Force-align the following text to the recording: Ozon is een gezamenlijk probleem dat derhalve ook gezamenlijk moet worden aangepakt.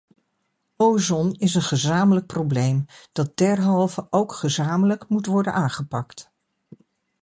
Ozon 0.77 1.33
is 1.37 1.55
een 1.55 1.61
gezamenlijk 1.61 2.25
probleem 2.27 2.85
dat 3.11 3.37
derhalve 3.37 4.07
ook 4.09 4.33
gezamenlijk 4.33 5.09
moet 5.09 5.25
worden 5.25 5.53
aangepakt. 5.53 6.31